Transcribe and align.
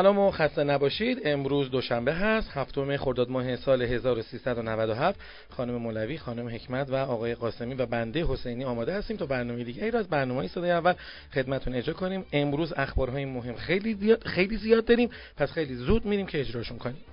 سلام 0.00 0.18
و 0.18 0.30
خسته 0.30 0.64
نباشید. 0.64 1.20
امروز 1.24 1.70
دوشنبه 1.70 2.14
هست 2.14 2.50
هفتم 2.50 2.96
خرداد 2.96 3.30
ماه 3.30 3.56
سال 3.56 3.82
1397 3.82 5.20
خانم 5.50 5.76
مولوی 5.76 6.18
خانم 6.18 6.48
حکمت 6.48 6.90
و 6.90 6.94
آقای 6.94 7.34
قاسمی 7.34 7.74
و 7.74 7.86
بنده 7.86 8.24
حسینی 8.24 8.64
آماده 8.64 8.94
هستیم 8.94 9.16
تا 9.16 9.26
برنامه 9.26 9.64
دیگه 9.64 9.84
ای 9.84 9.90
را 9.90 9.98
از 9.98 10.08
برنامه 10.08 10.48
صدای 10.48 10.70
اول 10.70 10.94
خدمتتون 11.34 11.74
اجرا 11.74 11.94
کنیم. 11.94 12.24
امروز 12.32 12.72
اخبارهای 12.76 13.24
مهم 13.24 13.54
خیلی 13.54 13.94
زیاد 13.94 14.24
خیلی 14.24 14.56
زیاد 14.56 14.84
داریم. 14.84 15.10
پس 15.36 15.52
خیلی 15.52 15.74
زود 15.74 16.04
میریم 16.04 16.26
که 16.26 16.40
اجراشون 16.40 16.78
کنیم. 16.78 17.04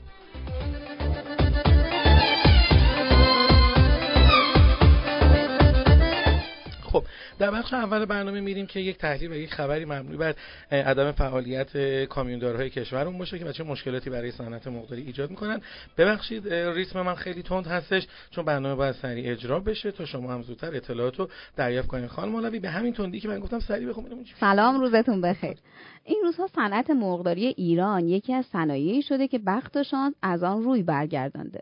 خب 6.88 7.04
در 7.40 7.52
بخش 7.52 7.74
اول 7.74 8.06
برنامه 8.06 8.40
میریم 8.40 8.66
که 8.66 8.80
یک 8.80 8.98
تحلیل 8.98 9.32
و 9.32 9.36
یک 9.36 9.54
خبری 9.54 9.86
مبنی 9.86 10.18
بر 10.18 10.36
عدم 10.72 11.12
فعالیت 11.12 12.04
کامیوندارهای 12.06 12.70
کشورمون 12.70 13.18
باشه 13.18 13.40
که 13.40 13.46
بچه 13.46 13.64
مشکلاتی 13.64 14.10
برای 14.10 14.32
صنعت 14.32 14.68
مقداری 14.68 15.02
ایجاد 15.02 15.30
می‌کنن. 15.30 15.62
ببخشید 15.98 16.54
ریتم 16.54 17.02
من 17.02 17.16
خیلی 17.16 17.44
تند 17.44 17.68
هستش 17.68 18.08
چون 18.32 18.46
برنامه 18.46 18.76
باید 18.76 18.96
سریع 18.96 19.32
اجرا 19.32 19.60
بشه 19.60 19.92
تا 19.92 20.06
شما 20.06 20.34
هم 20.34 20.42
زودتر 20.42 20.76
اطلاعات 20.76 21.20
رو 21.20 21.30
دریافت 21.56 21.88
کنید 21.88 22.08
خانم 22.08 22.32
مولوی 22.32 22.60
به 22.60 22.70
همین 22.70 22.94
تندی 22.94 23.20
که 23.20 23.28
من 23.28 23.40
گفتم 23.40 23.60
سریع 23.60 23.90
بخونیم 23.90 24.26
سلام 24.40 24.80
روزتون 24.80 25.22
بخیر. 25.22 25.58
این 26.06 26.22
روزها 26.24 26.48
صنعت 26.48 26.90
مرغداری 26.90 27.46
ایران 27.46 28.08
یکی 28.08 28.34
از 28.34 28.46
صنایعی 28.46 29.02
شده 29.02 29.28
که 29.28 29.40
بخت 29.40 29.78
و 29.78 29.84
شانس 29.84 30.14
از 30.22 30.44
آن 30.44 30.64
روی 30.64 30.84
برگردانده 30.84 31.62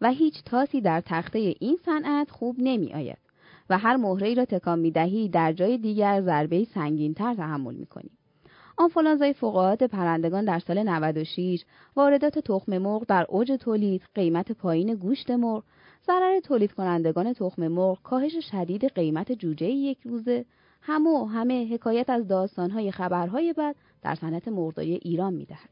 و 0.00 0.10
هیچ 0.10 0.44
تاسی 0.44 0.80
در 0.80 1.00
تخته 1.00 1.38
این 1.38 1.78
صنعت 1.84 2.30
خوب 2.30 2.56
نمی 2.58 2.94
آید. 2.94 3.18
و 3.70 3.78
هر 3.78 3.96
مهره 3.96 4.34
را 4.34 4.44
تکان 4.44 4.78
می‌دهی 4.78 5.28
در 5.28 5.52
جای 5.52 5.78
دیگر 5.78 6.20
ضربه 6.20 6.64
تر 6.64 7.34
تحمل 7.34 7.74
می‌کنی. 7.74 8.10
آنفولانزای 8.76 9.32
فوقالعاده 9.32 9.86
پرندگان 9.86 10.44
در 10.44 10.58
سال 10.58 10.82
96 10.82 11.64
واردات 11.96 12.38
تخم 12.38 12.78
مرغ 12.78 13.06
در 13.06 13.26
اوج 13.28 13.52
تولید 13.52 14.02
قیمت 14.14 14.52
پایین 14.52 14.94
گوشت 14.94 15.30
مرغ 15.30 15.64
ضرر 16.06 16.40
تولید 16.40 16.72
کنندگان 16.72 17.32
تخم 17.32 17.68
مرغ 17.68 18.02
کاهش 18.02 18.36
شدید 18.50 18.84
قیمت 18.84 19.32
جوجه 19.32 19.66
یک 19.66 19.98
روزه. 20.04 20.44
همه 20.82 21.10
و 21.10 21.24
همه 21.24 21.74
حکایت 21.74 22.10
از 22.10 22.28
داستانهای 22.28 22.90
خبرهای 22.90 23.52
بد 23.52 23.74
در 24.02 24.14
صنعت 24.14 24.48
مرغداری 24.48 24.94
ایران 24.94 25.34
می‌دهد. 25.34 25.68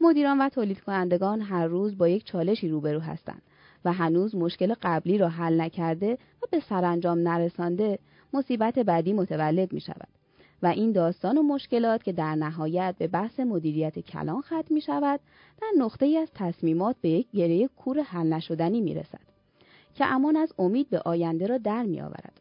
مدیران 0.00 0.40
و 0.40 0.48
تولید 0.48 0.80
کنندگان 0.80 1.40
هر 1.40 1.66
روز 1.66 1.98
با 1.98 2.08
یک 2.08 2.24
چالشی 2.24 2.68
روبرو 2.68 3.00
هستند. 3.00 3.42
و 3.84 3.92
هنوز 3.92 4.34
مشکل 4.34 4.74
قبلی 4.82 5.18
را 5.18 5.28
حل 5.28 5.60
نکرده 5.60 6.18
و 6.42 6.46
به 6.50 6.60
سرانجام 6.60 7.28
نرسانده 7.28 7.98
مصیبت 8.32 8.78
بعدی 8.78 9.12
متولد 9.12 9.72
می 9.72 9.80
شود 9.80 10.08
و 10.62 10.66
این 10.66 10.92
داستان 10.92 11.38
و 11.38 11.42
مشکلات 11.42 12.02
که 12.02 12.12
در 12.12 12.34
نهایت 12.34 12.94
به 12.98 13.06
بحث 13.06 13.40
مدیریت 13.40 13.98
کلان 13.98 14.40
ختم 14.40 14.64
می 14.70 14.80
شود 14.80 15.20
در 15.60 15.68
نقطه 15.78 16.06
ای 16.06 16.18
از 16.18 16.28
تصمیمات 16.34 16.96
به 17.00 17.08
یک 17.08 17.26
گره 17.30 17.68
کور 17.68 18.00
حل 18.00 18.26
نشدنی 18.26 18.80
می 18.80 18.94
رسد 18.94 19.32
که 19.94 20.06
امان 20.06 20.36
از 20.36 20.52
امید 20.58 20.90
به 20.90 20.98
آینده 20.98 21.46
را 21.46 21.58
در 21.58 21.82
می 21.82 22.00
آورد. 22.00 22.40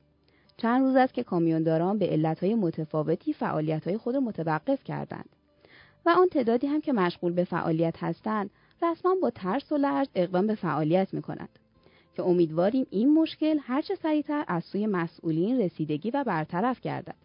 چند 0.58 0.82
روز 0.82 0.96
است 0.96 1.14
که 1.14 1.24
کامیونداران 1.24 1.98
به 1.98 2.08
علتهای 2.08 2.56
متفاوتی 2.56 3.34
فعالیتهای 3.34 3.98
خود 3.98 4.16
را 4.16 4.22
متوقف 4.22 4.84
کردند 4.84 5.30
و 6.06 6.10
آن 6.10 6.30
تعدادی 6.30 6.68
هم 6.68 6.82
که 6.82 6.94
مشغول 6.94 7.34
به 7.34 7.44
فعالیت 7.44 8.04
هستند 8.04 8.50
رسما 8.84 9.16
با 9.22 9.30
ترس 9.30 9.72
و 9.72 9.78
لرز 9.78 10.08
اقدام 10.16 10.48
به 10.48 10.56
فعالیت 10.56 11.14
می 11.14 11.22
کند 11.22 11.50
که 12.16 12.24
امیدواریم 12.24 12.86
این 12.90 13.14
مشکل 13.14 13.58
هرچه 13.62 13.96
سریعتر 13.96 14.46
از 14.48 14.64
سوی 14.64 14.88
مسئولین 14.88 15.62
رسیدگی 15.62 16.12
و 16.12 16.24
برطرف 16.24 16.82
گردد. 16.82 17.16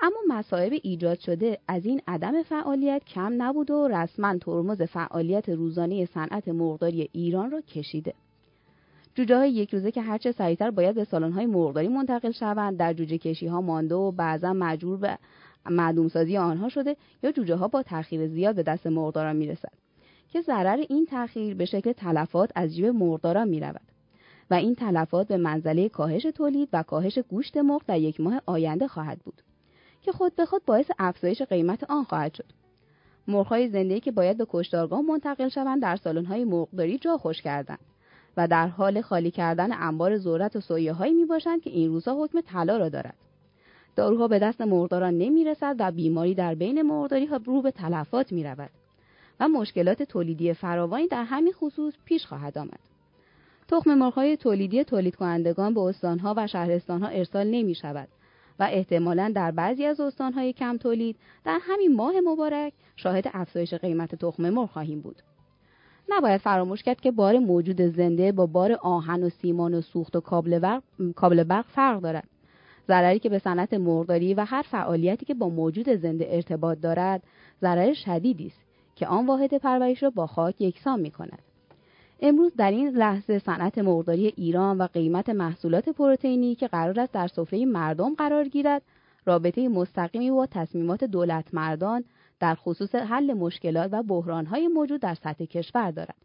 اما 0.00 0.16
مصائب 0.28 0.80
ایجاد 0.82 1.18
شده 1.18 1.58
از 1.68 1.86
این 1.86 2.00
عدم 2.08 2.42
فعالیت 2.42 3.04
کم 3.04 3.42
نبود 3.42 3.70
و 3.70 3.88
رسما 3.88 4.38
ترمز 4.38 4.82
فعالیت 4.82 5.48
روزانه 5.48 6.06
صنعت 6.06 6.48
مرغداری 6.48 7.08
ایران 7.12 7.50
را 7.50 7.60
کشیده. 7.60 8.14
جوجه 9.14 9.36
های 9.36 9.50
یک 9.50 9.74
روزه 9.74 9.90
که 9.90 10.02
هرچه 10.02 10.32
سریعتر 10.32 10.70
باید 10.70 10.94
به 10.94 11.04
سالن 11.04 11.32
های 11.32 11.46
مرغداری 11.46 11.88
منتقل 11.88 12.30
شوند 12.30 12.76
در 12.76 12.92
جوجه 12.92 13.18
کشی 13.18 13.46
ها 13.46 13.60
مانده 13.60 13.94
و 13.94 14.12
بعضا 14.12 14.52
مجبور 14.52 14.98
به 14.98 15.18
معدوم 15.70 16.08
سازی 16.08 16.36
آنها 16.36 16.68
شده 16.68 16.96
یا 17.22 17.32
جوجه 17.32 17.54
ها 17.54 17.68
با 17.68 17.82
تاخیر 17.82 18.26
زیاد 18.26 18.54
به 18.56 18.62
دست 18.62 18.86
مرغداران 18.86 19.36
می‌رسد. 19.36 19.85
که 20.36 20.42
ضرر 20.42 20.84
این 20.88 21.06
تأخیر 21.06 21.54
به 21.54 21.64
شکل 21.64 21.92
تلفات 21.92 22.50
از 22.54 22.74
جیب 22.74 22.86
مرغداران 22.86 23.48
می 23.48 23.60
رود 23.60 23.80
و 24.50 24.54
این 24.54 24.74
تلفات 24.74 25.28
به 25.28 25.36
منزله 25.36 25.88
کاهش 25.88 26.22
تولید 26.22 26.68
و 26.72 26.82
کاهش 26.82 27.18
گوشت 27.18 27.56
مرغ 27.56 27.82
در 27.86 27.98
یک 27.98 28.20
ماه 28.20 28.42
آینده 28.46 28.88
خواهد 28.88 29.18
بود 29.18 29.42
که 30.02 30.12
خود 30.12 30.36
به 30.36 30.46
خود 30.46 30.64
باعث 30.64 30.90
افزایش 30.98 31.42
قیمت 31.42 31.90
آن 31.90 32.04
خواهد 32.04 32.34
شد 32.34 32.44
مرغهای 33.28 33.68
زنده‌ای 33.68 34.00
که 34.00 34.12
باید 34.12 34.38
به 34.38 34.46
کشتارگاه 34.50 35.00
منتقل 35.00 35.48
شوند 35.48 35.82
در 35.82 35.96
سالن‌های 35.96 36.44
مرغداری 36.44 36.98
جا 36.98 37.16
خوش 37.16 37.42
کردند 37.42 37.80
و 38.36 38.48
در 38.48 38.68
حال 38.68 39.00
خالی 39.00 39.30
کردن 39.30 39.72
انبار 39.72 40.18
ذرت 40.18 40.56
و 40.56 40.60
سویه 40.60 40.92
هایی 40.92 41.14
می 41.14 41.24
باشند 41.24 41.62
که 41.62 41.70
این 41.70 41.88
روزها 41.88 42.24
حکم 42.24 42.40
طلا 42.40 42.76
را 42.76 42.88
دارد 42.88 43.16
داروها 43.96 44.28
به 44.28 44.38
دست 44.38 44.60
مرغداران 44.60 45.18
نمی 45.18 45.44
رسد 45.44 45.76
و 45.78 45.92
بیماری 45.92 46.34
در 46.34 46.54
بین 46.54 46.82
مرغداری 46.82 47.26
ها 47.26 47.40
رو 47.44 47.62
به 47.62 47.70
تلفات 47.70 48.32
می 48.32 48.44
رود. 48.44 48.70
و 49.40 49.48
مشکلات 49.48 50.02
تولیدی 50.02 50.52
فراوانی 50.52 51.08
در 51.08 51.24
همین 51.24 51.52
خصوص 51.52 51.94
پیش 52.04 52.26
خواهد 52.26 52.58
آمد. 52.58 52.80
تخم 53.68 53.94
مرغ‌های 53.94 54.36
تولیدی 54.36 54.84
تولید 54.84 55.16
کنندگان 55.16 55.74
به 55.74 55.80
استانها 55.80 56.34
و 56.36 56.46
شهرستانها 56.46 57.08
ارسال 57.08 57.46
نمی 57.46 57.74
شود 57.74 58.08
و 58.58 58.68
احتمالا 58.70 59.32
در 59.34 59.50
بعضی 59.50 59.84
از 59.84 60.00
استانهای 60.00 60.52
کم 60.52 60.76
تولید 60.76 61.16
در 61.44 61.58
همین 61.62 61.94
ماه 61.94 62.14
مبارک 62.24 62.72
شاهد 62.96 63.30
افزایش 63.32 63.74
قیمت 63.74 64.14
تخم 64.14 64.50
مرغ 64.50 64.70
خواهیم 64.70 65.00
بود. 65.00 65.22
نباید 66.08 66.40
فراموش 66.40 66.82
کرد 66.82 67.00
که 67.00 67.10
بار 67.10 67.38
موجود 67.38 67.80
زنده 67.80 68.32
با 68.32 68.46
بار 68.46 68.72
آهن 68.72 69.22
و 69.22 69.28
سیمان 69.28 69.74
و 69.74 69.80
سوخت 69.80 70.16
و 70.16 70.20
کابل 70.20 70.58
برق, 70.58 70.82
کابل 71.16 71.44
برق 71.44 71.66
فرق 71.68 72.00
دارد. 72.00 72.28
ضرری 72.88 73.18
که 73.18 73.28
به 73.28 73.38
صنعت 73.38 73.74
مرغداری 73.74 74.34
و 74.34 74.44
هر 74.44 74.62
فعالیتی 74.62 75.26
که 75.26 75.34
با 75.34 75.48
موجود 75.48 75.94
زنده 75.94 76.26
ارتباط 76.30 76.80
دارد 76.80 77.22
ضرر 77.60 77.92
شدیدی 77.92 78.46
است 78.46 78.65
که 78.96 79.06
آن 79.06 79.26
واحد 79.26 79.54
پرورش 79.54 80.02
را 80.02 80.10
با 80.10 80.26
خاک 80.26 80.60
یکسان 80.60 81.00
می 81.00 81.10
کند. 81.10 81.42
امروز 82.20 82.52
در 82.56 82.70
این 82.70 82.88
لحظه 82.88 83.38
صنعت 83.38 83.78
مرغداری 83.78 84.26
ایران 84.36 84.78
و 84.78 84.86
قیمت 84.86 85.28
محصولات 85.28 85.88
پروتئینی 85.88 86.54
که 86.54 86.68
قرار 86.68 87.00
است 87.00 87.12
در 87.12 87.28
سفره 87.28 87.64
مردم 87.64 88.14
قرار 88.14 88.48
گیرد 88.48 88.82
رابطه 89.26 89.68
مستقیمی 89.68 90.30
با 90.30 90.46
تصمیمات 90.46 91.04
دولت 91.04 91.54
مردان 91.54 92.04
در 92.40 92.54
خصوص 92.54 92.94
حل 92.94 93.32
مشکلات 93.32 93.88
و 93.92 94.02
بحرانهای 94.02 94.68
موجود 94.68 95.00
در 95.00 95.14
سطح 95.14 95.44
کشور 95.44 95.90
دارد. 95.90 96.16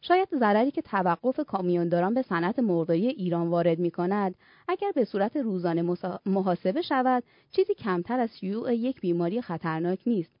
شاید 0.00 0.28
ضرری 0.38 0.70
که 0.70 0.82
توقف 0.82 1.40
کامیونداران 1.46 2.14
به 2.14 2.22
صنعت 2.22 2.58
مرغداری 2.58 3.06
ایران 3.06 3.48
وارد 3.48 3.78
می 3.78 3.90
کند 3.90 4.34
اگر 4.68 4.92
به 4.94 5.04
صورت 5.04 5.36
روزانه 5.36 5.96
محاسبه 6.26 6.82
شود 6.82 7.22
چیزی 7.50 7.74
کمتر 7.74 8.20
از 8.20 8.38
شیوع 8.38 8.74
یک 8.74 9.00
بیماری 9.00 9.42
خطرناک 9.42 9.98
نیست 10.06 10.36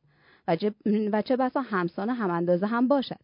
و 1.12 1.22
چه 1.22 1.36
بسا 1.36 1.60
همسان 1.60 2.10
هم 2.10 2.30
اندازه 2.30 2.66
هم 2.66 2.88
باشد. 2.88 3.20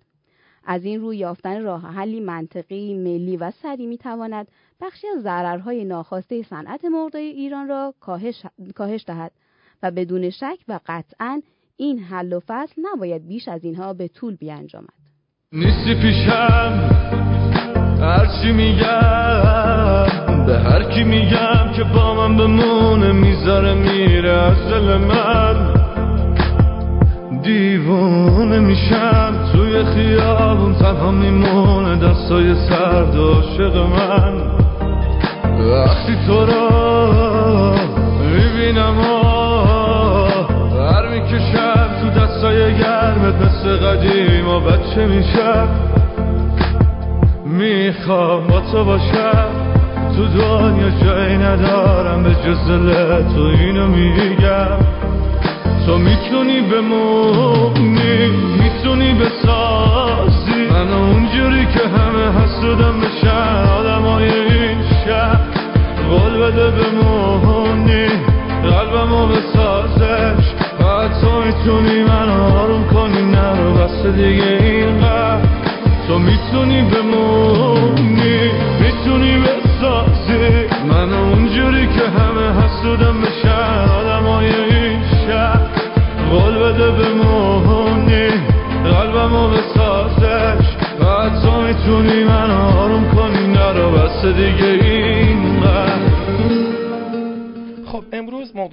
از 0.65 0.84
این 0.84 1.00
روی 1.00 1.16
یافتن 1.16 1.62
راه 1.62 1.83
حلی 1.83 2.21
منطقی 2.21 2.94
ملی 2.94 3.37
و 3.37 3.50
سری 3.50 3.87
می 3.87 3.99
تواند 3.99 4.49
بخشی 4.81 5.06
از 5.16 5.22
ضررهای 5.22 5.84
ناخواسته 5.84 6.43
صنعت 6.43 6.84
مرغداری 6.84 7.25
ایران 7.25 7.69
را 7.69 7.94
کاهش, 8.00 8.43
کاهش 8.75 9.05
دهد 9.06 9.32
و 9.82 9.91
بدون 9.91 10.31
شک 10.31 10.59
و 10.69 10.81
قطعا 10.87 11.43
این 11.77 11.99
حل 11.99 12.32
و 12.32 12.41
فصل 12.47 12.82
نباید 12.82 13.28
بیش 13.28 13.49
از 13.49 13.64
اینها 13.64 13.93
به 13.93 14.08
طول 14.08 14.37
بیانجامد. 14.37 14.88
نیستی 15.52 15.94
پیشم 15.94 16.91
هرچی 18.00 18.52
میگم 18.52 20.47
به 20.47 20.58
هر 20.58 20.94
کی 20.94 21.05
میگم 21.05 21.73
که 21.76 21.85
با 21.85 22.14
من 22.14 22.37
بمونه 22.37 23.12
می‌ذاره 23.12 23.75
میره 23.75 24.32
از 24.32 24.56
دل 24.70 24.97
من. 24.97 25.81
دیوونه 27.43 28.61
میشم 28.61 29.35
توی 29.53 29.85
خیابون 29.85 30.75
تنها 30.75 31.11
میمونه 31.11 31.97
دستای 31.97 32.55
سرد 32.55 33.17
عاشق 33.17 33.77
من. 33.77 34.35
وقتی 35.71 36.17
تو 36.27 36.47
را 36.47 37.75
می‌بینم 38.31 38.99
و 38.99 39.03
هر 40.83 41.09
می‌کشم 41.09 41.89
تو 42.00 42.21
دستای 42.21 42.75
گرمت 42.79 43.35
مثل 43.35 43.77
قدیم 43.77 44.49
و 44.49 44.61
بچه 44.61 45.06
میشم. 45.06 45.69
می‌خوام 47.47 48.47
با 48.47 48.61
تو 48.73 48.85
باشم 48.85 49.47
تو 50.17 50.27
دنیا 50.27 50.91
جایی 51.05 51.37
ندارم 51.38 52.23
به 52.23 52.31
جز 52.31 52.67
تو 53.35 53.43
اینو 53.43 53.87
میگم. 53.87 54.79
تو 55.87 55.99
می‌تونی 55.99 56.61
بمونی 56.61 58.26
می‌تونی 58.62 59.14
بسازی. 59.14 60.69
من 60.70 60.93
اونجوری 60.93 61.67
که 61.67 61.88
همه 61.88 62.43
حسودم 62.43 63.00
بشن 63.00 63.64
آدم 63.79 64.02
های 64.02 64.31
این 64.31 64.82
شهر 65.05 65.40
قول 66.11 66.38
بده 66.38 66.70
بمونی 66.70 67.72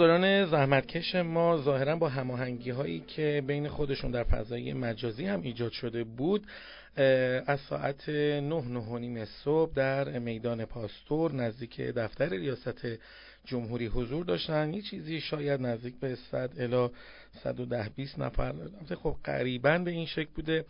امروز 0.02 0.12
مقداران 0.12 0.46
زحمتکش 0.46 1.16
ما 1.16 1.58
ظاهرا 1.58 1.96
با 1.96 2.10
هماهنگی 2.10 2.70
هایی 2.70 3.00
که 3.00 3.44
بین 3.48 3.68
خودشون 3.68 4.12
در 4.12 4.24
فضای 4.24 4.74
مجازی 4.74 5.26
هم 5.26 5.42
ایجاد 5.42 5.72
شده 5.72 6.04
بود 6.04 6.48
از 7.46 7.60
ساعت 7.60 8.10
نه 8.10 8.62
نه 8.68 9.00
نیم 9.00 9.26
صبح 9.26 9.74
در 9.74 10.20
میدان 10.20 10.66
پاستور 10.66 11.34
نزدیک 11.34 11.82
دفتر 11.82 12.30
ریاست 12.30 12.88
جمهوری 13.46 13.86
حضور 13.86 14.26
داشتن. 14.26 14.74
یه 14.74 14.82
چیزی 14.82 15.22
شاید 15.22 15.62
نزدیک 15.62 16.00
به 16.00 16.16
100 16.16 16.52
الی 16.60 16.90
110 17.44 17.90
20 17.96 18.20
نفر. 18.20 18.54
خب 19.04 19.16
قریبا 19.24 19.78
به 19.78 19.92
این 19.92 20.06
شکل 20.06 20.30
بوده. 20.36 20.66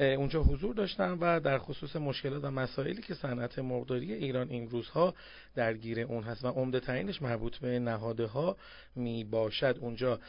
اونجا 0.00 0.42
حضور 0.42 0.74
داشتن 0.74 1.10
و 1.20 1.40
در 1.40 1.58
خصوص 1.58 1.96
مشکلات 1.96 2.44
و 2.44 2.50
مسائلی 2.50 3.02
که 3.02 3.14
صنعت 3.14 3.58
مرغداری 3.58 4.12
ایران 4.12 4.48
این 4.48 4.70
روزها 4.70 5.14
درگیر 5.54 6.00
اون 6.00 6.22
هست 6.22 6.44
و 6.44 6.48
عمده 6.48 6.80
ترینش 6.80 7.22
مربوط 7.22 7.56
به 7.56 7.78
نهاده 7.78 8.26
ها 8.26 8.56
می 8.96 9.24
باشد. 9.24 9.78
اونجا 9.80 10.20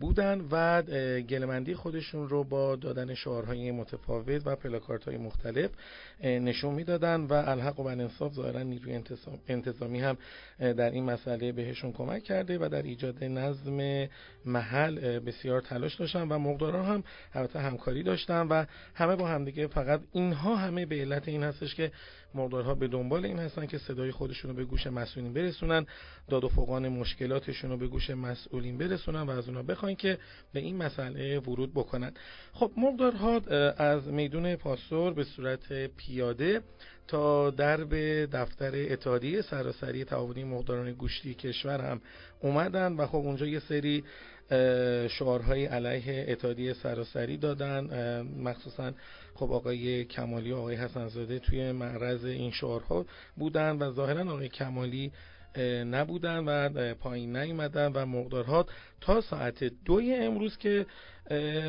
بودن 0.00 0.40
و 0.50 0.82
گلمندی 1.22 1.74
خودشون 1.74 2.28
رو 2.28 2.44
با 2.44 2.76
دادن 2.76 3.14
شعارهای 3.14 3.70
متفاوت 3.70 4.42
و 4.46 4.56
پلاکارت 4.56 5.04
های 5.04 5.16
مختلف 5.16 5.70
نشون 6.22 6.74
می‌دادن 6.74 7.20
و 7.20 7.32
الحق 7.32 7.80
و 7.80 7.86
انصاف 7.86 8.32
ظاهرا 8.32 8.62
نیروی 8.62 9.02
انتظامی 9.48 10.00
هم 10.00 10.16
در 10.58 10.90
این 10.90 11.04
مسئله 11.04 11.52
بهشون 11.52 11.92
کمک 11.92 12.22
کرده 12.22 12.58
و 12.58 12.68
در 12.68 12.82
ایجاد 12.82 13.24
نظم 13.24 14.08
محل 14.44 15.18
بسیار 15.18 15.60
تلاش 15.60 15.94
داشتن 15.94 16.28
و 16.28 16.38
مقداران 16.38 16.84
هم 16.84 17.04
البته 17.34 17.58
همکاری 17.58 18.02
داشتن 18.02 18.48
و 18.48 18.64
همه 18.94 19.13
با 19.16 19.28
همدیگه. 19.28 19.66
فقط 19.66 20.00
اینها 20.12 20.56
همه 20.56 20.86
به 20.86 20.96
علت 21.00 21.28
این 21.28 21.42
هستش 21.42 21.74
که 21.74 21.92
مقدارها 22.34 22.74
به 22.74 22.88
دنبال 22.88 23.24
این 23.24 23.38
هستن 23.38 23.66
که 23.66 23.78
صدای 23.78 24.10
خودشون 24.10 24.50
رو 24.50 24.56
به 24.56 24.64
گوش 24.64 24.86
مسئولین 24.86 25.32
برسونن. 25.32 25.86
داد 26.28 26.44
و 26.44 26.48
فوقان 26.48 26.88
مشکلاتشون 26.88 27.70
رو 27.70 27.76
به 27.76 27.86
گوش 27.86 28.10
مسئولین 28.10 28.78
برسونن 28.78 29.22
و 29.22 29.30
از 29.30 29.48
اونا 29.48 29.62
بخواین 29.62 29.96
که 29.96 30.18
به 30.52 30.60
این 30.60 30.76
مسئله 30.76 31.38
ورود 31.38 31.74
بکنن. 31.74 32.12
خب 32.52 32.70
مقدارها 32.76 33.36
از 33.76 34.08
میدون 34.08 34.56
پاسور 34.56 35.14
به 35.14 35.24
صورت 35.24 35.72
پیاده 35.86 36.60
تا 37.08 37.50
درب 37.50 37.94
دفتر 38.36 38.72
اتحادیه 38.92 39.42
سراسری 39.42 40.04
تعاونی 40.04 40.44
مقداران 40.44 40.92
گوشتی 40.92 41.34
کشور 41.34 41.80
هم 41.80 42.00
اومدن 42.40 42.92
و 42.92 43.06
خب 43.06 43.16
اونجا 43.16 43.46
یه 43.46 43.58
سری 43.58 44.04
شعارهای 45.08 45.66
علیه 45.66 46.26
اتحادیه 46.28 46.72
سراسری 46.72 47.36
دادن. 47.36 48.22
مخصوصا 48.22 48.92
خب 49.34 49.52
آقای 49.52 50.04
کمالی 50.04 50.52
و 50.52 50.56
آقای 50.56 50.76
حسنزاده 50.76 51.38
توی 51.38 51.72
معرض 51.72 52.24
این 52.24 52.50
شعارها 52.50 53.06
بودن 53.36 53.76
و 53.78 53.92
ظاهرا 53.92 54.32
آقای 54.32 54.48
کمالی 54.48 55.12
نبودن 55.86 56.38
و 56.38 56.94
پایین 56.94 57.36
نیومدن 57.36 57.92
و 57.92 58.06
مقدارها 58.06 58.66
تا 59.04 59.20
ساعت 59.20 59.64
دوی 59.64 60.14
امروز 60.14 60.56
که 60.58 60.86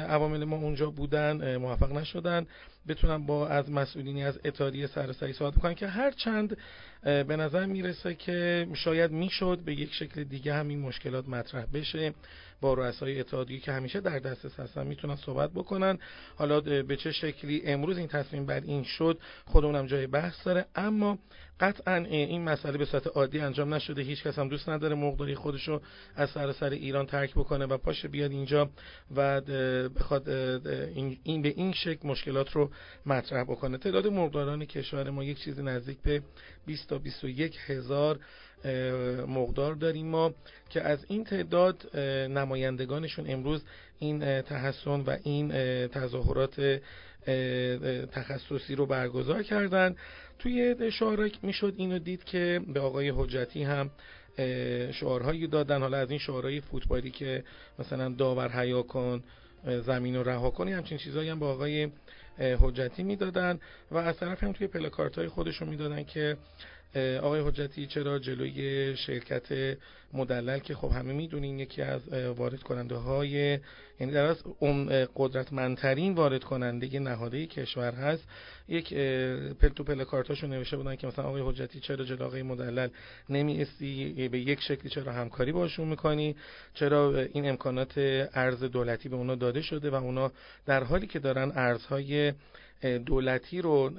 عوامل 0.10 0.44
ما 0.44 0.56
اونجا 0.56 0.90
بودن 0.90 1.58
موفق 1.58 1.92
نشدن. 1.92 2.48
بتونن 2.88 3.26
با 3.26 3.48
از 3.48 3.72
مسئولینی 3.72 4.24
از 4.24 4.40
اتحادیه 4.46 4.88
سراسری 4.88 5.34
صحبت 5.34 5.54
بکنن 5.54 5.74
که 5.74 5.88
هر 5.88 6.12
چند 6.12 6.58
به 7.04 7.36
نظر 7.36 7.66
می‌رسه 7.66 8.16
که 8.16 8.68
شاید 8.74 9.12
می‌شد 9.12 9.60
به 9.66 9.74
یک 9.74 9.94
شکل 9.94 10.24
دیگه 10.24 10.54
همین 10.54 10.80
مشکلات 10.80 11.28
مطرح 11.28 11.66
بشه. 11.74 12.14
با 12.62 12.74
رؤسای 12.74 13.20
اتحادیه 13.20 13.60
که 13.60 13.72
همیشه 13.72 14.00
در 14.00 14.20
دسترس 14.20 14.60
هستن 14.60 14.88
می‌تونن 14.88 15.16
صحبت 15.16 15.52
بکنن. 15.52 16.00
حالا 16.36 16.62
به 16.62 16.96
چه 16.96 17.12
شکلی 17.12 17.62
امروز 17.66 17.98
این 17.98 18.08
تصمیم 18.08 18.46
بر 18.46 18.60
این 18.60 18.84
شد 18.84 19.20
خودمونم 19.46 19.86
جای 19.86 20.08
بحث 20.08 20.46
داره. 20.46 20.66
اما 20.76 21.20
قطعا 21.60 21.96
این 21.96 22.44
مسئله 22.44 22.78
به 22.78 22.86
صورت 22.86 23.08
عادی 23.08 23.40
انجام 23.40 23.74
نشده. 23.74 24.02
هیچ 24.02 24.24
کس 24.24 24.40
هم 24.40 24.50
دوست 24.50 24.70
نداره 24.70 24.96
مقداری 24.96 25.36
خودشو 25.36 25.82
از 26.16 26.30
سراسر 26.30 26.70
ایران 26.70 27.06
ترک 27.06 27.25
بکنه 27.34 27.66
و 27.66 27.78
پاشه 27.78 28.08
بیاد 28.08 28.32
اینجا 28.32 28.70
و 29.16 29.42
بخواد 29.90 30.30
این 31.24 31.42
به 31.42 31.50
این 31.50 31.74
شکل 31.74 32.08
مشکلات 32.08 32.52
رو 32.52 32.72
مطرح 33.06 33.44
بکنه. 33.44 33.78
تعداد 33.78 34.08
مقداران 34.08 34.66
کشور 34.66 35.10
ما 35.10 35.24
یک 35.24 35.40
چیزی 35.40 35.64
نزدیک 35.64 35.98
به 36.04 36.22
20 36.66 36.90
تا 36.90 36.98
21 36.98 37.58
هزار 37.66 38.20
مقدار 39.28 39.76
داریم 39.76 40.08
ما 40.08 40.34
که 40.70 40.82
از 40.82 41.06
این 41.08 41.24
تعداد 41.24 41.98
نمایندگانشون 42.30 43.30
امروز 43.30 43.64
این 44.00 44.42
تحسن 44.42 45.02
و 45.02 45.18
این 45.24 45.52
تظاهرات 45.88 46.82
تخصصی 48.12 48.76
رو 48.76 48.86
برگزار 48.86 49.44
کردن. 49.44 49.96
توی 50.40 50.92
شعارها 50.92 51.28
می‌شد 51.42 51.74
اینو 51.78 52.00
دید 52.00 52.24
که 52.24 52.62
به 52.74 52.80
آقای 52.80 53.10
حجتی 53.10 53.64
هم 53.64 53.92
شعارهایی 54.92 55.48
دادن. 55.48 55.82
حالا 55.82 55.98
از 55.98 56.10
این 56.10 56.20
شعارهای 56.20 56.62
فوتبالی 56.62 57.12
که 57.12 57.44
مثلا 57.80 58.10
داور 58.10 58.62
حیا 58.62 58.82
کن 58.84 59.24
زمین 59.86 60.16
رو 60.16 60.24
رها 60.24 60.50
کنی 60.50 60.74
همچین 60.74 60.98
چیزهایی 60.98 61.30
هم 61.30 61.40
با 61.40 61.52
آقای 61.52 61.90
حجتی 62.40 63.04
می‌دادن. 63.04 63.60
و 63.92 63.98
از 63.98 64.18
طرف 64.18 64.44
هم 64.44 64.52
توی 64.52 64.68
پلاکارت 64.68 65.18
های 65.18 65.28
خودشون 65.28 65.70
می‌دادن 65.70 66.04
که 66.04 66.38
آقای 66.98 67.42
حجتی 67.42 67.88
چرا 67.88 68.20
جلوی 68.20 68.98
شرکت 68.98 69.78
مدلل 70.14 70.60
که 70.60 70.76
خب 70.76 70.92
همه 70.92 71.14
می‌دونین 71.14 71.60
یکی 71.60 71.82
از 71.82 72.14
وارد 72.14 72.64
کننده 72.64 72.96
های 72.96 73.60
یعنی 74.00 74.14
در 74.14 74.26
از 74.26 74.44
قدرتمندترین 75.16 76.14
وارد 76.14 76.44
کننده 76.44 77.00
نهاده 77.00 77.46
کشور 77.46 77.94
هست. 77.94 78.28
یک 78.68 78.94
پل 79.60 79.70
تو 79.70 79.84
پل 79.84 80.04
نوشته 80.44 80.78
بودن 80.78 80.96
که 80.96 81.08
مثلا 81.08 81.26
آقای 81.26 81.42
حجتی 81.46 81.80
چرا 81.80 82.06
جلو 82.06 82.24
آقای 82.26 82.44
مدلل 82.44 82.90
نمیستی 83.30 84.28
به 84.28 84.40
یک 84.40 84.62
شکلی 84.62 84.90
چرا 84.90 85.12
همکاری 85.12 85.52
باشون 85.52 85.88
می‌کنی؟ 85.88 86.36
چرا 86.74 87.20
این 87.20 87.50
امکانات 87.50 87.94
ارز 88.34 88.64
دولتی 88.64 89.10
به 89.10 89.16
اونا 89.16 89.36
داده 89.36 89.62
شده 89.62 89.90
و 89.90 89.96
اونا 89.96 90.32
در 90.66 90.84
حالی 90.84 91.08
که 91.08 91.20
دارن 91.20 91.52
ارزهای 91.56 92.34
دولتی 93.06 93.62
رو 93.62 93.90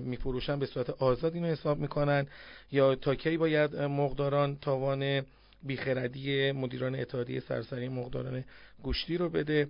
میفروشن 0.00 0.58
به 0.58 0.66
صورت 0.66 0.90
آزاد 0.90 1.34
اینو 1.34 1.46
حساب 1.46 1.78
می‌کنن 1.78 2.26
یا 2.72 2.94
تا 2.94 3.14
کی 3.14 3.36
باید 3.36 3.76
مقداران 3.76 4.56
تاوان 4.60 5.22
بیخردی 5.62 6.52
مدیران 6.52 6.94
اتحادیه 6.94 7.40
سرسری 7.40 7.88
مقداران 7.88 8.44
گوشتی 8.82 9.18
رو 9.18 9.28
بده؟ 9.28 9.68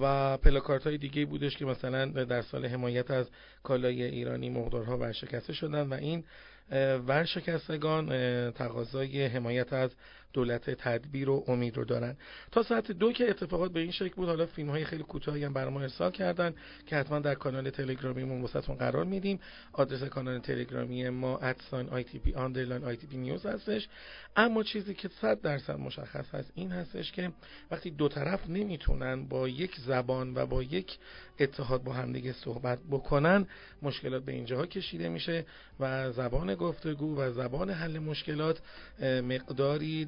و 0.00 0.36
پلاکارت 0.36 0.86
های 0.86 0.98
دیگه 0.98 1.24
بودش 1.24 1.56
که 1.56 1.64
مثلا 1.64 2.06
در 2.06 2.42
سال 2.42 2.66
حمایت 2.66 3.10
از 3.10 3.30
کالای 3.62 4.02
ایرانی 4.02 4.50
مقدارها 4.50 4.98
ورشکسته 4.98 5.52
شدن 5.52 5.82
و 5.82 5.94
این 5.94 6.24
ورشکستگان 7.06 8.06
تقاضای 8.50 9.26
حمایت 9.26 9.72
از 9.72 9.90
دولت 10.34 10.70
تدبیر 10.70 11.30
و 11.30 11.44
امید 11.48 11.76
رو 11.76 11.84
دارن. 11.84 12.16
تا 12.52 12.62
ساعت 12.62 12.92
دو 12.92 13.12
که 13.12 13.30
اتفاقات 13.30 13.72
به 13.72 13.80
این 13.80 13.90
شکل 13.90 14.14
بود 14.14 14.28
حالا 14.28 14.46
فیلم 14.46 14.70
های 14.70 14.84
خیلی 14.84 15.02
کوتاهی 15.02 15.44
هم 15.44 15.52
برای 15.52 15.72
ما 15.72 15.80
ارسال 15.80 16.10
کردن 16.10 16.54
که 16.86 16.96
حتما 16.96 17.18
در 17.18 17.34
کانال 17.34 17.70
تلگرامی 17.70 18.24
ما 18.24 18.46
قرار 18.78 19.04
میدیم. 19.04 19.40
آدرس 19.72 20.02
کانال 20.02 20.38
تلگرامی 20.38 21.08
ما 21.08 21.38
at 21.38 21.55
sign 21.55 21.88
ITP 21.88 22.34
underline 22.34 22.84
ITP 22.84 23.16
news 23.16 23.46
هستش. 23.46 23.88
اما 24.36 24.62
چیزی 24.62 24.94
که 24.94 25.08
صد 25.08 25.40
درصد 25.40 25.76
مشخص 25.76 26.34
هست 26.34 26.52
این 26.54 26.72
هستش 26.72 27.12
که 27.12 27.32
وقتی 27.70 27.90
دو 27.90 28.08
طرف 28.08 28.48
نمی‌تونن 28.48 29.24
با 29.28 29.48
یک 29.48 29.76
زبان 29.86 30.34
و 30.34 30.46
با 30.46 30.62
یک 30.62 30.98
اتحاد 31.40 31.82
با 31.82 31.92
همدیگه 31.92 32.32
صحبت 32.32 32.78
بکنن 32.90 33.46
مشکلات 33.82 34.24
به 34.24 34.32
اینجاها 34.32 34.66
کشیده 34.66 35.08
میشه 35.08 35.46
و 35.80 36.12
زبان 36.12 36.54
گفتگو 36.54 37.16
و 37.16 37.32
زبان 37.32 37.70
حل 37.70 37.98
مشکلات 37.98 38.60
مقداری 39.02 40.04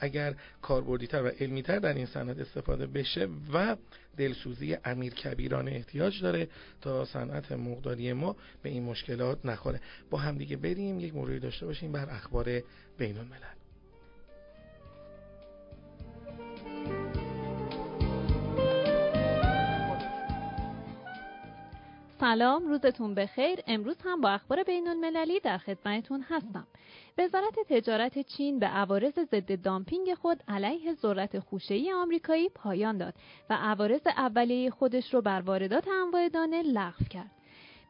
اگر 0.00 0.34
کاربردیتر 0.62 1.22
و 1.22 1.28
علمیتر 1.40 1.78
در 1.78 1.94
این 1.94 2.06
صنعت 2.06 2.38
استفاده 2.38 2.86
بشه 2.86 3.28
و 3.52 3.76
دلسوزی 4.16 4.76
امیر 4.84 5.14
کبیران 5.14 5.68
احتیاج 5.68 6.22
داره 6.22 6.48
تا 6.80 7.04
صنعت 7.04 7.52
مقداری 7.52 8.12
ما 8.12 8.36
به 8.62 8.68
این 8.68 8.82
مشکلات 8.82 9.46
نخوره. 9.46 9.80
با 10.10 10.18
همدیگه 10.18 10.56
بریم 10.56 11.00
یک 11.00 11.14
موردی 11.14 11.38
داشته 11.38 11.66
باشیم 11.66 11.92
بر 11.92 12.10
اخبار 12.10 12.62
بین 12.98 13.18
الملل 13.18 13.63
سلام 22.24 22.66
روزتون 22.66 23.14
بخیر. 23.14 23.58
امروز 23.66 23.96
هم 24.04 24.20
با 24.20 24.28
اخبار 24.28 24.62
بین 24.62 24.88
المللی 24.88 25.40
در 25.40 25.58
خدمتتون 25.58 26.24
هستم. 26.28 26.66
وزارت 27.18 27.54
تجارت 27.68 28.18
چین 28.18 28.58
به 28.58 28.66
عوارض 28.66 29.18
ضد 29.18 29.62
دامپینگ 29.62 30.14
خود 30.14 30.42
علیه 30.48 30.94
ذرت 30.94 31.38
خوشه‌ای 31.38 31.92
آمریکایی 31.92 32.48
پایان 32.48 32.98
داد 32.98 33.14
و 33.50 33.54
عوارض 33.54 34.06
اولیه 34.06 34.70
خودش 34.70 35.14
رو 35.14 35.22
بر 35.22 35.40
واردات 35.40 35.88
انواع 35.88 36.28
دانه 36.28 36.62
لغو 36.62 37.04
کرد. 37.10 37.30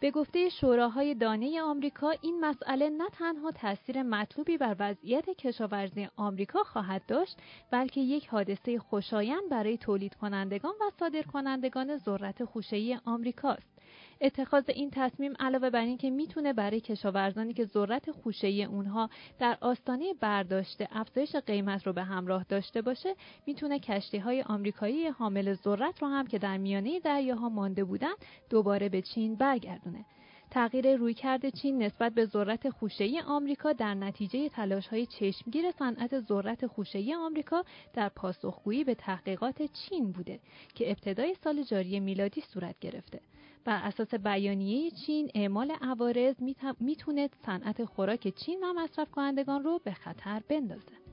به 0.01 0.11
گفته 0.11 0.49
شوراهای 0.49 1.15
دانه 1.15 1.63
آمریکا 1.63 2.11
این 2.11 2.41
مسئله 2.41 2.91
نه 2.91 3.09
تنها 3.09 3.51
تاثیر 3.51 4.03
مطلوبی 4.03 4.59
بر 4.59 4.77
وضعیت 4.79 5.31
کشاورزی 5.31 6.09
آمریکا 6.17 6.63
خواهد 6.63 7.03
داشت 7.09 7.37
بلکه 7.71 8.01
یک 8.01 8.29
حادثه 8.29 8.79
خوشایند 8.79 9.49
برای 9.51 9.77
تولید 9.77 10.15
کنندگان 10.15 10.75
و 10.81 10.91
صادر 11.01 11.23
کنندگان 11.23 11.97
ذرت 11.97 12.45
خوشه‌ای 12.45 12.99
آمریکاست. 13.05 13.74
اتخاذ 14.21 14.65
این 14.69 14.91
تصمیم 14.91 15.35
علاوه 15.39 15.71
بر 15.71 15.81
اینکه 15.81 16.11
می‌تونه 16.11 16.53
برای 16.53 16.81
کشاورزانی 16.81 17.53
که 17.53 17.65
ذرت 17.65 18.11
خوشه‌ای 18.11 18.65
اونها 18.65 19.11
در 19.39 19.59
آستانه 19.61 20.15
برداشت 20.21 20.83
افزایش 20.91 21.37
قیمت 21.37 21.87
رو 21.87 21.93
به 21.93 22.03
همراه 22.03 22.45
داشته 22.49 22.83
باشه 22.83 23.15
می‌تونه 23.47 23.79
کشتی 23.79 24.19
های 24.19 24.43
آمریکایی 24.43 25.07
حامل 25.09 25.55
ذرت 25.55 26.03
رو 26.03 26.09
هم 26.09 26.27
که 26.27 26.39
در 26.39 26.57
میانه 26.57 27.01
دریاها 27.01 27.49
مانده 27.49 27.85
بودن 27.85 28.15
دوباره 28.51 28.89
به 28.89 29.03
چین 29.03 29.35
برگردونه 29.35 30.05
تغییر 30.51 30.97
رویکرد 30.97 31.49
چین 31.49 31.83
نسبت 31.83 32.15
به 32.15 32.25
ذرت 32.27 32.71
خوشه‌ای 32.71 33.21
آمریکا 33.21 33.73
در 33.73 33.95
نتیجه 33.95 34.49
تلاش‌های 34.49 35.07
چشمگیر 35.07 35.71
صنعت 35.71 36.21
ذرت 36.21 36.67
خوشه‌ای 36.67 37.15
آمریکا 37.15 37.65
در 37.95 38.09
پاسخگویی 38.09 38.85
به 38.85 38.95
تحقیقات 38.95 39.63
چین 39.63 40.13
بوده 40.13 40.41
که 40.75 40.91
ابتدای 40.91 41.35
سال 41.35 41.63
جاری 41.63 42.01
میلادی 42.01 42.41
صورت 42.41 42.79
گرفته. 42.81 43.21
بر 43.65 43.81
اساس 43.85 44.15
بیانیه 44.15 44.91
چین 44.91 45.31
اعمال 45.35 45.71
عوارض 45.81 46.35
می‌تونه 46.81 47.29
صنعت 47.47 47.85
خوراک 47.85 48.29
چین 48.29 48.65
و 48.65 48.73
مصرف 48.73 49.11
کنندگان 49.11 49.65
رو 49.65 49.81
به 49.85 49.93
خطر 49.93 50.43
بندازه. 50.49 51.04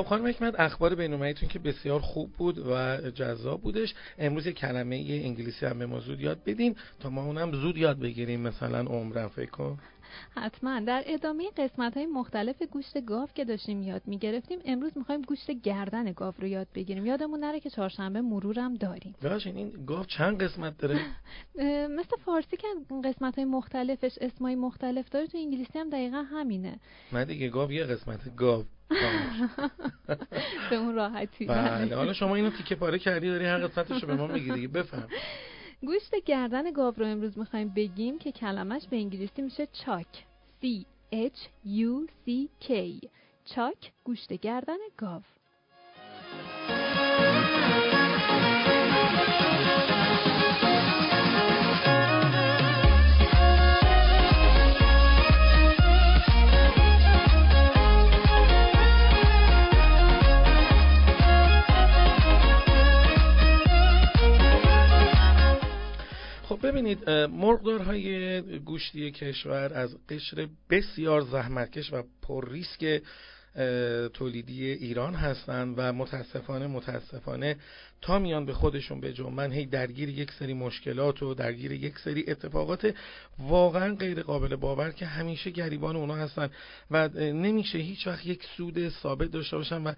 خب 0.00 0.06
خانم 0.06 0.26
حکمت 0.26 0.60
اخبار 0.60 0.94
بین‌المللیتون 0.94 1.48
که 1.48 1.58
بسیار 1.58 2.00
خوب 2.00 2.32
بود 2.32 2.58
و 2.58 2.96
جذاب 3.10 3.60
بودش. 3.60 3.94
امروز 4.18 4.46
یه 4.46 4.52
کلمه 4.52 4.96
انگلیسی 4.96 5.66
هم 5.66 5.78
به 5.78 5.86
ما 5.86 6.00
زود 6.00 6.20
یاد 6.20 6.44
بدین 6.44 6.76
تا 7.00 7.10
ما 7.10 7.24
اونم 7.24 7.52
زود 7.52 7.76
یاد 7.76 7.98
بگیریم 7.98 8.40
مثلا 8.40 8.80
عمرم 8.80 9.28
فکر 9.28 9.50
کن. 9.50 9.78
حتما. 10.36 10.80
در 10.80 11.02
ادامه 11.06 11.50
قسمت 11.56 11.96
های 11.96 12.06
مختلف 12.06 12.62
گوشت 12.62 13.04
گاو 13.04 13.28
که 13.34 13.44
داشتیم 13.44 13.82
یاد 13.82 14.02
می‌گرفتیم 14.06 14.58
امروز 14.64 14.92
می‌خوایم 14.98 15.22
گوشت 15.22 15.50
گردن 15.50 16.12
گاو 16.12 16.34
رو 16.38 16.46
یاد 16.46 16.66
بگیریم. 16.74 17.06
یادمون 17.06 17.40
نره 17.40 17.60
که 17.60 17.70
چهارشنبه 17.70 18.20
مرورم 18.20 18.74
داریم. 18.74 19.14
ببخشید 19.22 19.56
این 19.56 19.84
گاو 19.86 20.04
چند 20.04 20.42
قسمت 20.42 20.78
داره؟ 20.78 21.00
مثل 21.98 22.16
فارسی 22.24 22.56
که 22.56 22.68
قسمت 23.04 23.34
های 23.34 23.44
مختلفش 23.44 24.18
اسمای 24.20 24.54
مختلف 24.54 25.08
داره 25.08 25.26
تو 25.26 25.38
انگلیسی 25.38 25.78
هم 25.78 25.90
دقیقا 25.90 26.22
همینه. 26.22 26.78
من 27.12 27.24
دیگه 27.24 27.48
گاو 27.48 27.72
یه 27.72 27.84
قسمت. 27.84 28.36
گاو. 28.36 28.64
به 30.70 30.76
اون 30.76 30.94
راحتی 30.94 31.46
بله. 31.46 31.96
حالا 31.96 32.12
شما 32.12 32.34
اینو 32.34 32.50
تیکه 32.50 32.74
پاره 32.74 32.98
کردی 32.98 33.28
داری 33.28 33.44
هر 33.44 33.66
قسمتشو 33.66 34.06
به 34.06 34.14
ما 34.14 34.26
میگی 34.26 34.50
دیگه. 34.50 34.68
بفهم. 34.68 35.08
گوشت 35.86 36.14
گردن 36.24 36.70
گاو 36.70 36.94
رو 36.96 37.06
امروز 37.06 37.38
می‌خوایم 37.38 37.68
بگیم 37.68 38.18
که 38.18 38.32
کلمش 38.32 38.86
به 38.90 38.96
انگلیسی 38.96 39.42
میشه 39.42 39.66
چاک. 39.66 40.24
C 40.62 40.66
H 41.12 41.40
U 41.66 42.08
C 42.26 42.48
K. 42.64 42.72
چاک 43.44 43.92
گوشت 44.04 44.32
گردن 44.32 44.78
گاو. 44.96 45.22
ببینید 66.94 67.30
مرغدارهای 67.30 68.40
گوشتی 68.58 69.10
کشور 69.10 69.74
از 69.74 69.96
قشر 70.08 70.48
بسیار 70.70 71.20
زحمتکش 71.20 71.92
و 71.92 72.02
پر 72.22 72.50
ریسک 72.50 73.02
تولیدی 74.14 74.66
ایران 74.66 75.14
هستند 75.14 75.74
و 75.78 75.92
متاسفانه 75.92 76.66
متاسفانه 76.66 77.56
تا 78.02 78.18
میان 78.18 78.46
به 78.46 78.52
خودشون 78.52 79.00
به 79.00 79.12
جنبن 79.12 79.52
هی 79.52 79.66
درگیر 79.66 80.08
یک 80.08 80.32
سری 80.32 80.54
مشکلات 80.54 81.22
و 81.22 81.34
درگیر 81.34 81.72
یک 81.72 81.98
سری 81.98 82.24
اتفاقات 82.28 82.94
واقعا 83.38 83.94
غیر 83.94 84.22
قابل 84.22 84.56
باور 84.56 84.90
که 84.90 85.06
همیشه 85.06 85.50
گریبان 85.50 85.96
اونا 85.96 86.14
هستن. 86.14 86.50
و 86.90 87.08
نمیشه 87.18 87.78
هیچ 87.78 88.06
وقت 88.06 88.26
یک 88.26 88.44
سود 88.56 88.88
ثابت 88.88 89.30
داشته 89.30 89.56
باشن 89.56 89.82
و 89.82 89.92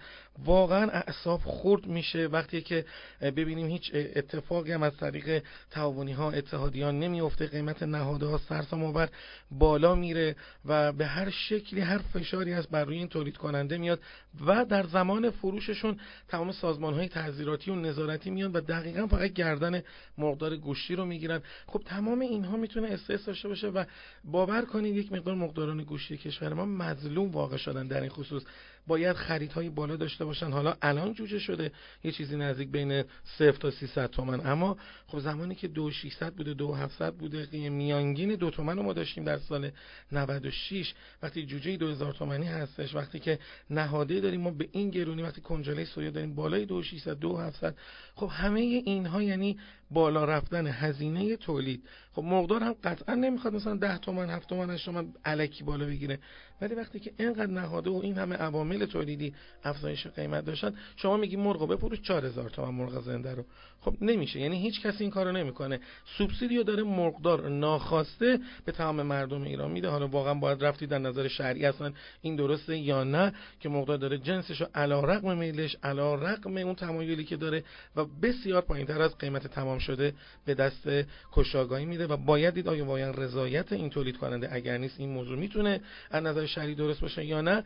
واقعا 0.44 0.90
اعصاب 0.90 1.40
خورد 1.40 1.86
میشه. 1.86 2.26
وقتی 2.26 2.62
که 2.62 2.84
ببینیم 3.20 3.66
هیچ 3.66 3.90
اتفاقی 3.94 4.72
هم 4.72 4.82
از 4.82 4.96
طریق 4.96 5.42
تعاونی 5.70 6.12
ها 6.12 6.30
اتحادیان 6.30 6.98
نمیفته 6.98 7.46
قیمت 7.46 7.82
نهاده 7.82 8.26
ها 8.26 8.38
سرسام 8.38 8.84
آور 8.84 9.08
بالا 9.50 9.94
میره 9.94 10.36
و 10.64 10.92
به 10.92 11.06
هر 11.06 11.30
شکلی 11.30 11.80
هر 11.80 11.98
فشاری 11.98 12.52
از 12.52 12.66
بر 12.66 12.84
روی 12.84 12.96
این 12.96 13.08
تولید 13.08 13.36
کننده 13.36 13.78
میاد 13.78 14.00
و 14.46 14.64
در 14.64 14.86
زمان 14.86 15.30
فروششون 15.30 16.00
تمام 16.28 16.52
سازمان 16.52 16.94
های 16.94 17.08
تحذیراتی 17.08 17.70
و 17.70 17.74
نظارتی 17.92 18.30
میان 18.30 18.52
و 18.52 18.60
دقیقا 18.60 19.06
فقط 19.06 19.32
گردن 19.32 19.82
مقدار 20.18 20.56
گوشتی 20.56 20.96
رو 20.96 21.04
می‌گیرن. 21.04 21.40
خب 21.66 21.82
تمام 21.84 22.20
اینها 22.20 22.56
می‌تونه 22.56 22.88
استرس 22.88 23.24
داشته 23.24 23.48
باشه 23.48 23.68
و 23.68 23.84
باور 24.24 24.62
کنید 24.62 24.96
یک 24.96 25.12
مقدار 25.12 25.34
مقداران 25.34 25.82
گوشتی 25.82 26.16
کشور 26.16 26.54
ما 26.54 26.64
مظلوم 26.64 27.30
واقع 27.30 27.56
شدن. 27.56 27.86
در 27.86 28.00
این 28.00 28.10
خصوص 28.10 28.42
باید 28.86 29.16
خریدهای 29.16 29.68
بالا 29.68 29.96
داشته 29.96 30.24
باشن. 30.24 30.50
حالا 30.50 30.74
الان 30.82 31.14
جوجه 31.14 31.38
شده 31.38 31.72
یه 32.04 32.12
چیزی 32.12 32.36
نزدیک 32.36 32.68
بین 32.68 33.04
0 33.38 33.52
تا 33.52 33.70
300 33.70 34.10
تومن. 34.10 34.46
اما 34.46 34.76
خب 35.06 35.18
زمانی 35.18 35.54
که 35.54 35.68
2600 35.68 36.34
بوده 36.34 36.54
2700 36.54 37.14
بوده 37.14 37.68
میانگین 37.68 38.34
دو 38.34 38.50
تومن 38.50 38.76
رو 38.76 38.82
ما 38.82 38.92
داشتیم 38.92 39.24
در 39.24 39.38
سال 39.38 39.70
96 40.12 40.94
وقتی 41.22 41.46
جوجه 41.46 41.76
2000 41.76 42.12
تومانی 42.12 42.46
هستش 42.46 42.94
وقتی 42.94 43.18
که 43.20 43.38
نهاده 43.70 44.20
داریم 44.20 44.40
ما 44.40 44.50
به 44.50 44.68
این 44.72 44.90
گرونی 44.90 45.22
وقتی 45.22 45.40
کنجاله 45.40 45.84
سویا 45.84 46.10
داریم 46.10 46.34
بالای 46.34 46.66
2600 46.66 47.18
2700 47.18 47.76
خب 48.14 48.30
همه 48.32 48.60
اینها 48.60 49.22
یعنی 49.22 49.58
بالا 49.90 50.24
رفتن 50.24 50.66
هزینه 50.66 51.36
تولید 51.36 51.88
خب 52.12 52.22
مقدار 52.22 52.62
هم 52.62 52.74
قطعا 52.84 53.14
نمی‌خواد 53.14 53.54
مثلا 53.54 53.76
10 53.76 53.98
تومن 53.98 54.30
7 54.30 54.48
تومن 54.48 54.70
8 54.70 54.84
تومن 54.84 55.06
الکی 55.24 55.64
بالا 55.64 55.86
بگیره. 55.86 56.18
ولی 56.60 56.74
وقتی 56.74 57.00
که 57.00 57.12
اینقدر 57.18 57.46
نهاده 57.46 57.90
و 57.90 58.00
این 58.02 58.18
همه 58.18 58.36
عوامل 58.36 58.86
تولیدی 58.86 59.34
افزایش 59.64 60.06
قیمت 60.06 60.44
داشتن 60.44 60.74
شما 60.96 61.16
میگی 61.16 61.36
مرغ 61.36 61.68
بفروش 61.68 62.00
4000 62.00 62.50
تومن 62.50 62.74
مرغ 62.74 63.00
زنده 63.00 63.34
رو. 63.34 63.44
خب 63.80 63.94
نمیشه. 64.00 64.40
یعنی 64.40 64.62
هیچ 64.62 64.80
کسی 64.80 65.04
این 65.04 65.10
کارو 65.10 65.32
نمی‌کنه. 65.32 65.80
سوبسیدیو 66.18 66.62
داره 66.62 66.82
مرغدار 66.82 67.48
ناخواسته 67.48 68.40
به 68.64 68.72
تمام 68.72 69.02
مردم 69.02 69.42
ایران 69.42 69.70
میده. 69.70 69.88
حالا 69.88 70.08
واقعا 70.08 70.34
باید 70.34 70.64
رفتی 70.64 70.86
در 70.86 70.98
نظر 70.98 71.28
شرعی 71.28 71.66
اصلا 71.66 71.92
این 72.22 72.36
درسته 72.36 72.76
یا 72.76 73.04
نه 73.04 73.32
که 73.60 73.68
مرغدار 73.68 73.96
داره 73.96 74.18
جنسشو 74.18 74.66
علی 74.74 74.92
رغم 74.92 75.38
میلش 75.38 75.76
علی 75.82 76.00
رغم 76.00 76.56
اون 76.56 76.74
تمایلی 76.74 77.24
که 77.24 77.36
داره 77.36 77.64
و 77.96 78.04
بسیار 78.04 78.62
پایینتر 78.62 79.02
از 79.02 79.18
قیمت 79.18 79.46
تمام 79.46 79.78
شده 79.78 80.14
به 80.44 80.54
دست 80.54 80.88
کشاگاهی 81.32 81.84
میده. 81.84 82.01
و 82.06 82.16
باید 82.16 82.54
دید 82.54 82.68
آیا 82.68 82.84
واقعا 82.84 83.10
رضایت 83.10 83.72
این 83.72 83.90
تولید 83.90 84.16
کننده 84.16 84.48
اگر 84.52 84.78
نیست 84.78 85.00
این 85.00 85.08
موضوع 85.08 85.38
می‌تونه 85.38 85.80
از 86.10 86.22
نظر 86.22 86.46
شرعی 86.46 86.74
درست 86.74 87.00
باشه 87.00 87.24
یا 87.24 87.40
نه؟ 87.40 87.64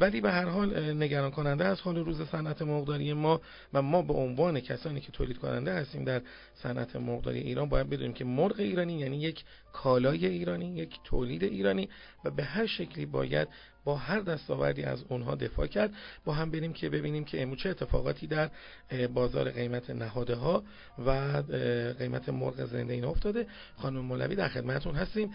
ولی 0.00 0.20
به 0.20 0.30
هر 0.30 0.44
حال 0.44 0.94
نگران 0.94 1.30
کننده 1.30 1.64
از 1.64 1.80
حال 1.80 1.96
روز 1.96 2.22
صنعت 2.22 2.62
مرغداری 2.62 3.12
ما 3.12 3.40
و 3.72 3.82
ما 3.82 4.02
به 4.02 4.12
عنوان 4.12 4.60
کسانی 4.60 5.00
که 5.00 5.12
تولید 5.12 5.38
کننده 5.38 5.72
هستیم 5.72 6.04
در 6.04 6.22
صنعت 6.54 6.96
مرغداری 6.96 7.38
ایران 7.38 7.68
باید 7.68 7.90
بدونیم 7.90 8.12
که 8.12 8.24
مرغ 8.24 8.60
ایرانی 8.60 8.98
یعنی 8.98 9.16
یک 9.16 9.44
کالای 9.72 10.26
ایرانی 10.26 10.76
یک 10.76 10.96
تولید 11.04 11.44
ایرانی 11.44 11.88
و 12.24 12.30
به 12.30 12.44
هر 12.44 12.66
شکلی 12.66 13.06
باید 13.06 13.48
با 13.84 13.96
هر 13.96 14.20
دستاوردی 14.20 14.82
از 14.82 15.04
اونها 15.08 15.34
دفاع 15.34 15.66
کرد. 15.66 15.92
با 16.24 16.32
هم 16.32 16.50
بریم 16.50 16.72
که 16.72 16.88
ببینیم 16.88 17.24
که 17.24 17.42
امروز 17.42 17.58
چه 17.58 17.68
اتفاقاتی 17.68 18.26
در 18.26 18.50
بازار 19.14 19.50
قیمت 19.50 19.90
نهاده 19.90 20.34
ها 20.34 20.62
و 21.06 21.10
قیمت 21.98 22.28
مرغ 22.28 22.64
زنده 22.64 22.94
این 22.94 23.04
افتاده. 23.04 23.46
خانم 23.76 24.00
مولوی 24.00 24.36
در 24.36 24.48
خدمتتون 24.48 24.94
هستیم. 24.94 25.34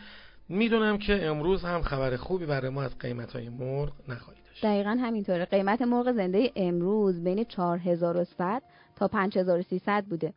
می‌دونم 0.49 0.97
که 0.97 1.25
امروز 1.25 1.63
هم 1.63 1.81
خبر 1.81 2.15
خوبی 2.15 2.45
برای 2.45 2.69
ما 2.69 2.83
از 2.83 2.97
قیمت 2.97 3.31
های 3.31 3.49
مرغ 3.49 3.93
نخواهید 4.07 4.43
داشت. 4.45 4.65
دقیقا 4.65 4.89
همینطوره. 4.89 5.45
قیمت 5.45 5.81
مرغ 5.81 6.11
زنده 6.11 6.51
امروز 6.55 7.23
بین 7.23 7.43
4100 7.43 8.61
تا 8.95 9.07
5300 9.07 10.05
بوده 10.05 10.33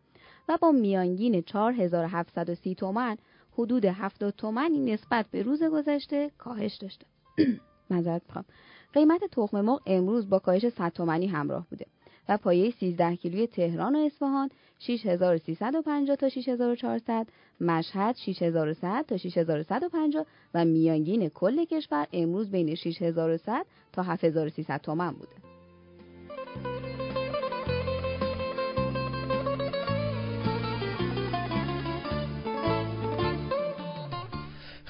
و 0.49 0.59
با 0.61 0.71
میانگین 0.71 1.43
4730 1.43 2.75
تومن 2.75 3.17
حدود 3.53 3.85
70 3.85 4.35
تومنی 4.37 4.93
نسبت 4.93 5.27
به 5.31 5.43
روز 5.43 5.63
گذشته 5.63 6.31
کاهش 6.39 6.75
داشته. 6.75 7.07
معذرت 7.91 8.23
می‌خوام. 8.27 8.45
قیمت 8.93 9.21
تخم 9.33 9.61
مرغ 9.61 9.81
امروز 9.87 10.29
با 10.29 10.39
کاهش 10.39 10.69
100 10.69 10.89
تومانی 10.89 11.27
همراه 11.27 11.67
بوده 11.71 11.87
و 12.29 12.37
پایه 12.37 12.71
13 12.71 13.17
کیلوی 13.17 13.47
تهران 13.47 13.97
و 13.97 13.99
اصفهان 13.99 14.51
6350 14.79 16.17
تا 16.17 16.29
6400 16.29 17.27
مشهد 17.61 18.17
6100 18.17 19.05
تا 19.09 19.17
6150 19.17 20.27
و 20.55 20.65
میانگین 20.65 21.29
کل 21.29 21.65
کشور 21.65 22.07
امروز 22.13 22.51
بین 22.51 22.75
6100 22.75 23.67
تا 23.93 24.03
7300 24.03 24.81
تومن 24.81 25.13
بوده. 25.13 25.48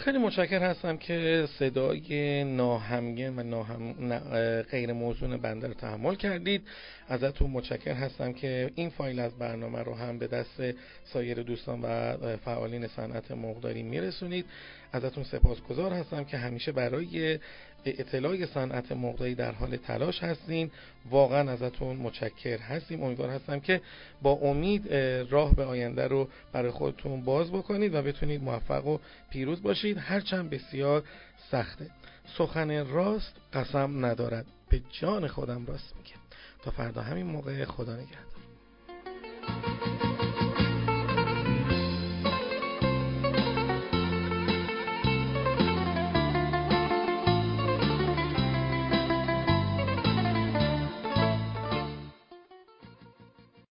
خیلی 0.09 0.19
متشکر 0.19 0.63
هستم 0.63 0.97
که 0.97 1.49
صدای 1.59 2.45
ناهمگن 2.45 3.39
و 3.39 3.43
ناهم... 3.43 4.19
غیر 4.63 4.93
موزون 4.93 5.37
بنده 5.37 5.67
رو 5.69 5.75
تحمل 5.75 6.15
کردید. 6.15 6.63
ازتون 7.09 7.51
متشکر 7.51 7.93
هستم 7.93 8.33
که 8.33 8.71
این 8.75 8.91
فایل 8.91 9.21
از 9.21 9.39
برنامه 9.39 9.83
رو 9.83 9.95
هم 9.95 10.19
به 10.19 10.27
دست 10.27 10.63
سایر 11.05 11.43
دوستان 11.43 11.81
و 11.81 12.17
فعالین 12.37 12.87
صنعت 12.87 13.31
مرغداری 13.31 13.83
میرسونید. 13.83 14.47
ازتون 14.93 15.25
سپاسگزار 15.25 15.93
هستم 15.93 16.25
که 16.25 16.37
همیشه 16.37 16.73
برای 16.73 17.39
اطلاع 17.85 18.47
صنعت 18.47 18.93
مرغداری 18.93 19.35
در 19.35 19.53
حال 19.53 19.77
تلاش 19.77 20.23
هستین 20.23 20.71
واقعا 21.11 21.51
ازتون 21.51 21.97
متشکر 21.97 22.59
هستیم. 22.59 23.03
امیدوار 23.03 23.31
هستم 23.31 23.61
که 23.61 23.81
با 24.23 24.31
امید 24.31 24.95
راه 25.31 25.55
به 25.55 25.65
آینده 25.65 26.07
رو 26.07 26.29
برای 26.53 26.71
خودتون 26.71 27.25
باز 27.25 27.51
بکنید 27.51 27.95
و 27.95 28.03
بتونید 28.03 28.43
موفق 28.43 28.87
و 28.87 28.99
پیروز 29.31 29.63
باشید. 29.63 29.99
هرچند 29.99 30.51
بسیار 30.51 31.03
سخته. 31.51 31.91
سخن 32.39 32.87
راست 32.87 33.37
قسم 33.53 34.05
ندارد. 34.05 34.47
به 34.71 34.83
جان 35.01 35.27
خودم 35.27 35.67
راست 35.67 35.97
میگه 35.97 36.15
تا 36.63 36.71
فردا 36.71 37.03
همین 37.03 37.27
موقع 37.27 37.65
خدا 37.65 37.97
نگهدار. 37.97 38.29